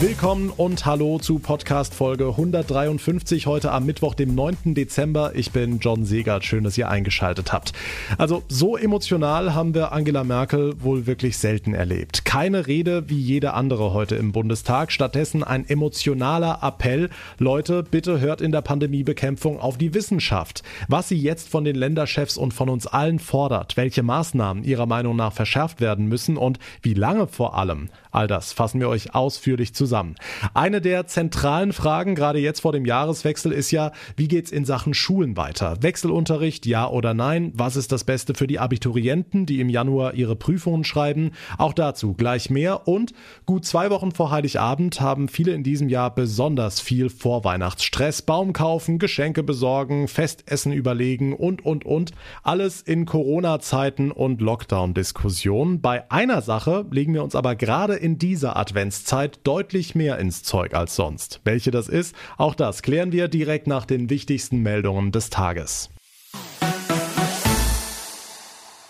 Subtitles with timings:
[0.00, 4.74] Willkommen und hallo zu Podcast Folge 153 heute am Mittwoch, dem 9.
[4.74, 5.32] Dezember.
[5.36, 6.44] Ich bin John Segert.
[6.44, 7.72] Schön, dass ihr eingeschaltet habt.
[8.18, 12.24] Also, so emotional haben wir Angela Merkel wohl wirklich selten erlebt.
[12.24, 14.90] Keine Rede wie jede andere heute im Bundestag.
[14.90, 17.10] Stattdessen ein emotionaler Appell.
[17.38, 20.62] Leute, bitte hört in der Pandemiebekämpfung auf die Wissenschaft.
[20.88, 25.14] Was sie jetzt von den Länderchefs und von uns allen fordert, welche Maßnahmen ihrer Meinung
[25.14, 27.88] nach verschärft werden müssen und wie lange vor allem.
[28.12, 30.16] All das fassen wir euch ausführlich zusammen.
[30.52, 34.92] Eine der zentralen Fragen gerade jetzt vor dem Jahreswechsel ist ja, wie geht's in Sachen
[34.92, 35.78] Schulen weiter?
[35.80, 37.52] Wechselunterricht, ja oder nein?
[37.54, 41.32] Was ist das Beste für die Abiturienten, die im Januar ihre Prüfungen schreiben?
[41.56, 43.14] Auch dazu gleich mehr und
[43.46, 48.20] gut zwei Wochen vor Heiligabend haben viele in diesem Jahr besonders viel Vorweihnachtsstress.
[48.20, 52.12] Baum kaufen, Geschenke besorgen, Festessen überlegen und, und, und.
[52.42, 55.80] Alles in Corona-Zeiten und Lockdown-Diskussionen.
[55.80, 60.74] Bei einer Sache legen wir uns aber gerade in dieser Adventszeit deutlich mehr ins Zeug
[60.74, 61.40] als sonst.
[61.44, 65.88] Welche das ist, auch das klären wir direkt nach den wichtigsten Meldungen des Tages.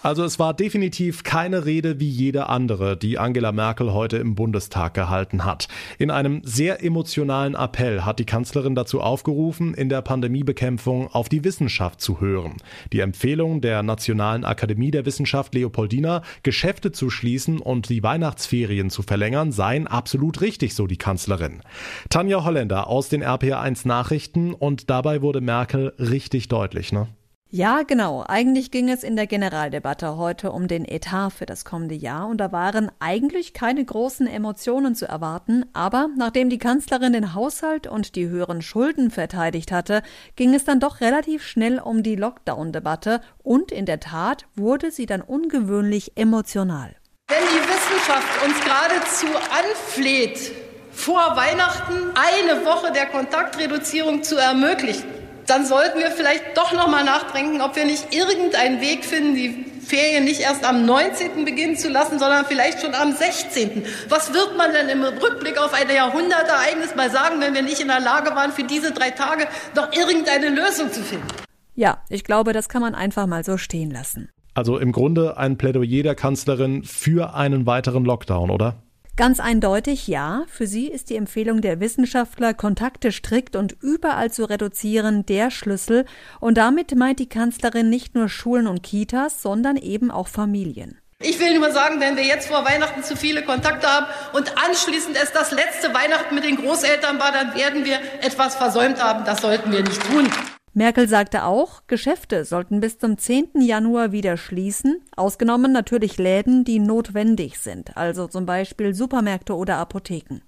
[0.00, 4.94] Also es war definitiv keine Rede wie jede andere, die Angela Merkel heute im Bundestag
[4.94, 5.66] gehalten hat.
[5.98, 11.42] In einem sehr emotionalen Appell hat die Kanzlerin dazu aufgerufen, in der Pandemiebekämpfung auf die
[11.42, 12.58] Wissenschaft zu hören.
[12.92, 19.02] Die Empfehlung der Nationalen Akademie der Wissenschaft Leopoldina, Geschäfte zu schließen und die Weihnachtsferien zu
[19.02, 21.60] verlängern, seien absolut richtig, so die Kanzlerin.
[22.08, 27.08] Tanja Holländer aus den RPA1 Nachrichten und dabei wurde Merkel richtig deutlich, ne?
[27.50, 28.26] Ja, genau.
[28.28, 32.36] Eigentlich ging es in der Generaldebatte heute um den Etat für das kommende Jahr und
[32.38, 38.16] da waren eigentlich keine großen Emotionen zu erwarten, aber nachdem die Kanzlerin den Haushalt und
[38.16, 40.02] die höheren Schulden verteidigt hatte,
[40.36, 45.06] ging es dann doch relativ schnell um die Lockdown-Debatte und in der Tat wurde sie
[45.06, 46.96] dann ungewöhnlich emotional.
[47.28, 49.26] Wenn die Wissenschaft uns geradezu
[49.56, 50.52] anfleht,
[50.90, 55.17] vor Weihnachten eine Woche der Kontaktreduzierung zu ermöglichen,
[55.48, 59.64] dann sollten wir vielleicht doch noch mal nachdenken, ob wir nicht irgendeinen Weg finden, die
[59.80, 61.44] Ferien nicht erst am 19.
[61.44, 63.84] beginnen zu lassen, sondern vielleicht schon am 16.
[64.08, 67.88] Was wird man denn im Rückblick auf ein Jahrhundertereignis mal sagen, wenn wir nicht in
[67.88, 71.26] der Lage waren, für diese drei Tage noch irgendeine Lösung zu finden?
[71.74, 74.28] Ja, ich glaube, das kann man einfach mal so stehen lassen.
[74.52, 78.82] Also im Grunde ein Plädoyer der Kanzlerin für einen weiteren Lockdown, oder?
[79.18, 80.44] Ganz eindeutig ja.
[80.46, 86.04] Für sie ist die Empfehlung der Wissenschaftler, Kontakte strikt und überall zu reduzieren, der Schlüssel.
[86.38, 91.00] Und damit meint die Kanzlerin nicht nur Schulen und Kitas, sondern eben auch Familien.
[91.20, 95.16] Ich will nur sagen, wenn wir jetzt vor Weihnachten zu viele Kontakte haben und anschließend
[95.20, 99.24] es das letzte Weihnachten mit den Großeltern war, dann werden wir etwas versäumt haben.
[99.24, 100.30] Das sollten wir nicht tun.
[100.78, 103.62] Merkel sagte auch, Geschäfte sollten bis zum 10.
[103.62, 110.40] Januar wieder schließen, ausgenommen natürlich Läden, die notwendig sind, also zum Beispiel Supermärkte oder Apotheken.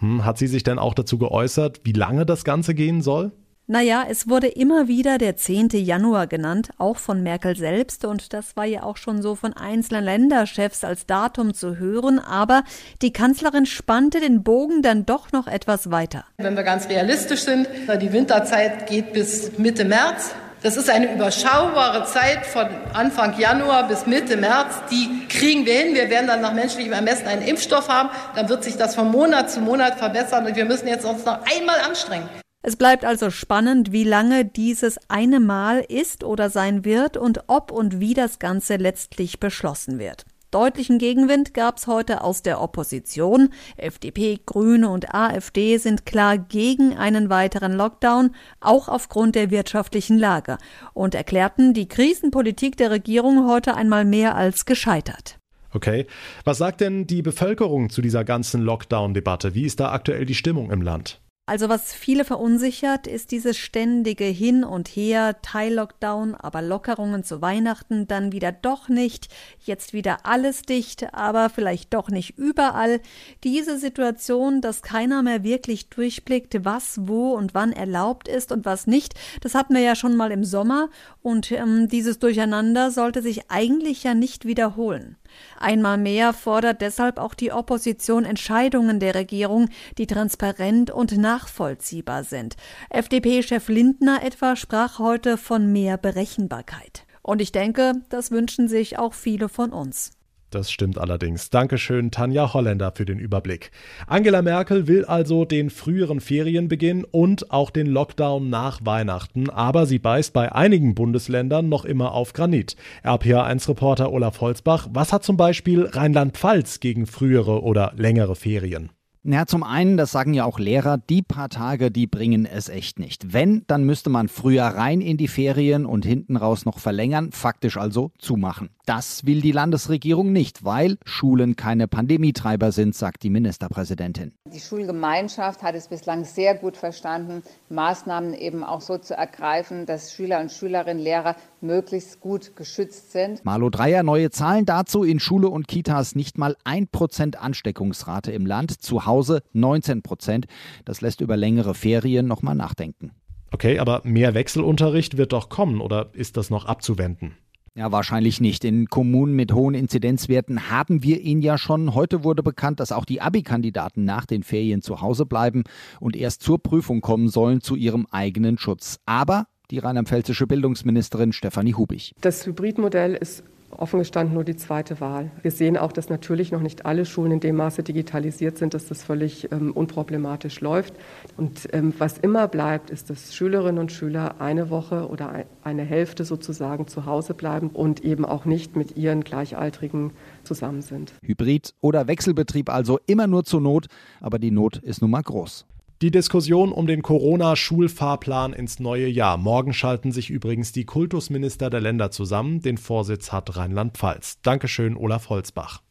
[0.00, 3.32] Hm, hat sie sich denn auch dazu geäußert, wie lange das Ganze gehen soll?
[3.70, 5.68] Naja, es wurde immer wieder der 10.
[5.74, 10.04] Januar genannt, auch von Merkel selbst, und das war ja auch schon so von einzelnen
[10.04, 12.62] Länderchefs als Datum zu hören, aber
[13.02, 16.24] die Kanzlerin spannte den Bogen dann doch noch etwas weiter.
[16.38, 17.68] Wenn wir ganz realistisch sind,
[18.00, 20.34] die Winterzeit geht bis Mitte März.
[20.62, 24.76] Das ist eine überschaubare Zeit von Anfang Januar bis Mitte März.
[24.90, 25.94] Die kriegen wir hin.
[25.94, 28.08] Wir werden dann nach menschlichem Ermessen einen Impfstoff haben.
[28.34, 31.40] Dann wird sich das von Monat zu Monat verbessern und wir müssen jetzt uns noch
[31.54, 32.30] einmal anstrengen.
[32.68, 37.70] Es bleibt also spannend, wie lange dieses eine Mal ist oder sein wird und ob
[37.70, 40.26] und wie das Ganze letztlich beschlossen wird.
[40.50, 43.54] Deutlichen Gegenwind gab es heute aus der Opposition.
[43.78, 50.58] FDP, Grüne und AfD sind klar gegen einen weiteren Lockdown, auch aufgrund der wirtschaftlichen Lage,
[50.92, 55.38] und erklärten die Krisenpolitik der Regierung heute einmal mehr als gescheitert.
[55.72, 56.06] Okay.
[56.44, 59.54] Was sagt denn die Bevölkerung zu dieser ganzen Lockdown-Debatte?
[59.54, 61.22] Wie ist da aktuell die Stimmung im Land?
[61.48, 68.06] Also was viele verunsichert, ist dieses ständige Hin und Her, Teil-Lockdown, aber Lockerungen zu Weihnachten,
[68.06, 69.28] dann wieder doch nicht,
[69.64, 73.00] jetzt wieder alles dicht, aber vielleicht doch nicht überall.
[73.44, 78.86] Diese Situation, dass keiner mehr wirklich durchblickt, was, wo und wann erlaubt ist und was
[78.86, 80.90] nicht, das hatten wir ja schon mal im Sommer
[81.22, 85.16] und ähm, dieses Durcheinander sollte sich eigentlich ja nicht wiederholen.
[85.58, 92.56] Einmal mehr fordert deshalb auch die Opposition Entscheidungen der Regierung, die transparent und nachvollziehbar sind.
[92.90, 97.04] FDP-Chef Lindner etwa sprach heute von mehr Berechenbarkeit.
[97.22, 100.17] Und ich denke, das wünschen sich auch viele von uns.
[100.50, 101.50] Das stimmt allerdings.
[101.50, 103.70] Dankeschön, Tanja Holländer, für den Überblick.
[104.06, 109.98] Angela Merkel will also den früheren Ferienbeginn und auch den Lockdown nach Weihnachten, aber sie
[109.98, 112.76] beißt bei einigen Bundesländern noch immer auf Granit.
[113.04, 118.90] RPA1-Reporter Olaf Holzbach, was hat zum Beispiel Rheinland-Pfalz gegen frühere oder längere Ferien?
[119.24, 122.98] Ja, zum einen, das sagen ja auch Lehrer, die paar Tage, die bringen es echt
[122.98, 123.34] nicht.
[123.34, 127.76] Wenn, dann müsste man früher rein in die Ferien und hinten raus noch verlängern, faktisch
[127.76, 128.70] also zumachen.
[128.88, 134.32] Das will die Landesregierung nicht, weil Schulen keine Pandemietreiber sind, sagt die Ministerpräsidentin.
[134.46, 140.14] Die Schulgemeinschaft hat es bislang sehr gut verstanden, Maßnahmen eben auch so zu ergreifen, dass
[140.14, 143.44] Schüler und Schülerinnen, Lehrer möglichst gut geschützt sind.
[143.44, 145.04] Malo Dreier, neue Zahlen dazu.
[145.04, 150.46] In Schule und Kitas nicht mal ein Prozent Ansteckungsrate im Land, zu Hause 19 Prozent.
[150.86, 153.10] Das lässt über längere Ferien nochmal nachdenken.
[153.50, 157.36] Okay, aber mehr Wechselunterricht wird doch kommen oder ist das noch abzuwenden?
[157.74, 158.64] Ja, wahrscheinlich nicht.
[158.64, 161.94] In Kommunen mit hohen Inzidenzwerten haben wir ihn ja schon.
[161.94, 165.64] Heute wurde bekannt, dass auch die Abi-Kandidaten nach den Ferien zu Hause bleiben
[166.00, 168.98] und erst zur Prüfung kommen sollen zu ihrem eigenen Schutz.
[169.06, 172.14] Aber die rheinland-pfälzische Bildungsministerin Stefanie Hubig.
[172.20, 175.30] Das Hybridmodell ist offen gestanden nur die zweite Wahl.
[175.42, 178.86] Wir sehen auch, dass natürlich noch nicht alle Schulen in dem Maße digitalisiert sind, dass
[178.86, 180.94] das völlig ähm, unproblematisch läuft.
[181.36, 186.24] Und ähm, was immer bleibt, ist, dass Schülerinnen und Schüler eine Woche oder eine Hälfte
[186.24, 190.12] sozusagen zu Hause bleiben und eben auch nicht mit ihren Gleichaltrigen
[190.44, 191.12] zusammen sind.
[191.22, 193.86] Hybrid oder Wechselbetrieb also immer nur zur Not,
[194.20, 195.66] aber die Not ist nun mal groß.
[196.00, 199.36] Die Diskussion um den Corona-Schulfahrplan ins neue Jahr.
[199.36, 202.62] Morgen schalten sich übrigens die Kultusminister der Länder zusammen.
[202.62, 204.40] Den Vorsitz hat Rheinland-Pfalz.
[204.42, 205.82] Dankeschön, Olaf Holzbach.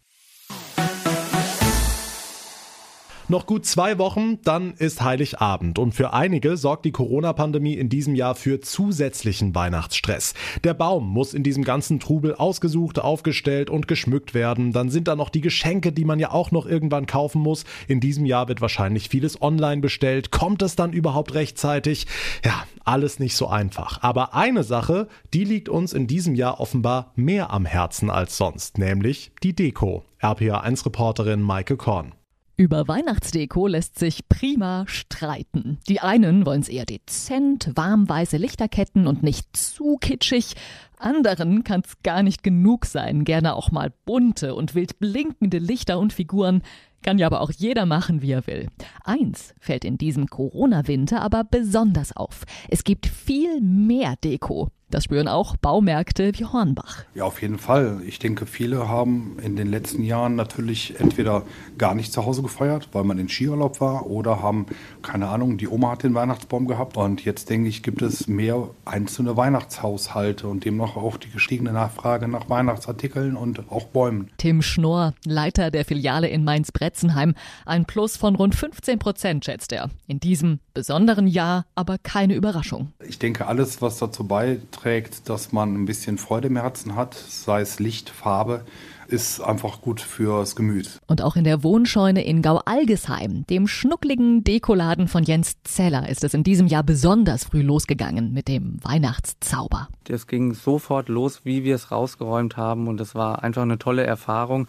[3.30, 5.80] Noch gut zwei Wochen, dann ist Heiligabend.
[5.80, 10.34] Und für einige sorgt die Corona-Pandemie in diesem Jahr für zusätzlichen Weihnachtsstress.
[10.64, 14.72] Der Baum muss in diesem ganzen Trubel ausgesucht, aufgestellt und geschmückt werden.
[14.72, 17.66] Dann sind da noch die Geschenke, die man ja auch noch irgendwann kaufen muss.
[17.90, 20.32] In diesem Jahr wird wahrscheinlich vieles online bestellt.
[20.32, 22.08] Kommt es dann überhaupt rechtzeitig?
[22.46, 24.02] Ja, alles nicht so einfach.
[24.04, 28.78] Aber eine Sache, die liegt uns in diesem Jahr offenbar mehr am Herzen als sonst,
[28.78, 30.06] nämlich die Deko.
[30.22, 32.14] RPA1-Reporterin Maike Korn.
[32.60, 35.78] Über Weihnachtsdeko lässt sich prima streiten.
[35.88, 40.56] Die einen wollen es eher dezent, warmweiße Lichterketten und nicht zu kitschig.
[40.98, 46.00] Anderen kann es gar nicht genug sein, gerne auch mal bunte und wild blinkende Lichter
[46.00, 46.64] und Figuren.
[47.04, 48.70] Kann ja aber auch jeder machen, wie er will.
[49.04, 52.44] Eins fällt in diesem Corona-Winter aber besonders auf.
[52.70, 54.70] Es gibt viel mehr Deko.
[54.90, 57.04] Das spüren auch Baumärkte wie Hornbach.
[57.14, 58.00] Ja, auf jeden Fall.
[58.06, 61.44] Ich denke, viele haben in den letzten Jahren natürlich entweder
[61.78, 64.66] gar nicht zu Hause gefeiert, weil man in Skiurlaub war, oder haben,
[65.02, 66.96] keine Ahnung, die Oma hat den Weihnachtsbaum gehabt.
[66.96, 72.30] Und jetzt denke ich, gibt es mehr einzelne Weihnachtshaushalte und demnach auch die gestiegene Nachfrage
[72.30, 74.30] nach Weihnachtsartikeln und auch Bäumen.
[74.38, 77.36] Tim Schnorr, Leiter der Filiale in Mainz-Bretzenheim,
[77.66, 79.90] ein Plus von rund 15 Prozent schätzt er.
[80.08, 82.94] In diesem besonderen Jahr aber keine Überraschung.
[83.06, 87.16] Ich denke, alles, was dazu beiträgt, beiträgt, dass man ein bisschen Freude im Herzen hat,
[87.16, 88.64] sei es Licht, Farbe,
[89.08, 91.00] ist einfach gut fürs Gemüt.
[91.08, 96.34] Und auch in der Wohnscheune in Gau-Algesheim, dem schnuckligen Dekoladen von Jens Zeller, ist es
[96.34, 99.88] in diesem Jahr besonders früh losgegangen mit dem Weihnachtszauber.
[100.04, 104.04] Das ging sofort los, wie wir es rausgeräumt haben und es war einfach eine tolle
[104.04, 104.68] Erfahrung.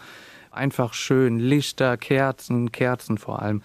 [0.51, 3.61] Einfach schön, Lichter, Kerzen, Kerzen vor allem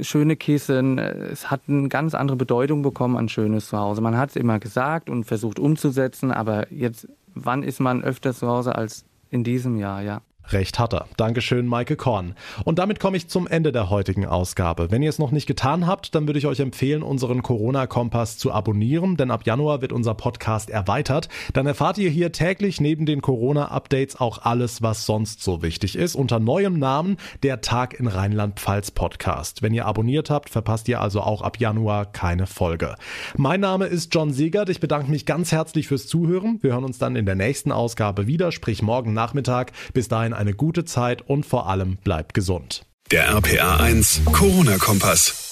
[0.00, 0.98] schöne Kissen.
[0.98, 4.00] Es hat eine ganz andere Bedeutung bekommen an schönes Zuhause.
[4.00, 8.46] Man hat es immer gesagt und versucht umzusetzen, aber jetzt, wann ist man öfter zu
[8.48, 10.22] Hause als in diesem Jahr, ja?
[10.50, 11.06] Recht hat er.
[11.16, 12.34] Dankeschön, Maike Korn.
[12.64, 14.90] Und damit komme ich zum Ende der heutigen Ausgabe.
[14.90, 18.52] Wenn ihr es noch nicht getan habt, dann würde ich euch empfehlen, unseren Corona-Kompass zu
[18.52, 21.28] abonnieren, denn ab Januar wird unser Podcast erweitert.
[21.52, 26.14] Dann erfahrt ihr hier täglich neben den Corona-Updates auch alles, was sonst so wichtig ist.
[26.14, 29.62] Unter neuem Namen der Tag in Rheinland-Pfalz Podcast.
[29.62, 32.94] Wenn ihr abonniert habt, verpasst ihr also auch ab Januar keine Folge.
[33.36, 34.70] Mein Name ist John Segert.
[34.70, 36.58] Ich bedanke mich ganz herzlich fürs Zuhören.
[36.62, 39.72] Wir hören uns dann in der nächsten Ausgabe wieder, sprich morgen Nachmittag.
[39.92, 42.86] Bis dahin eine gute Zeit und vor allem bleibt gesund.
[43.10, 45.47] Der RPA 1 Corona-Kompass.